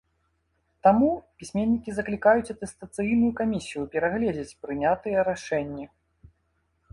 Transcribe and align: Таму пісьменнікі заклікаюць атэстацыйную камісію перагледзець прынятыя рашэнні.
Таму 0.85 1.09
пісьменнікі 1.41 1.93
заклікаюць 1.97 2.53
атэстацыйную 2.55 3.29
камісію 3.41 3.83
перагледзець 3.97 4.57
прынятыя 4.65 5.17
рашэнні. 5.29 5.85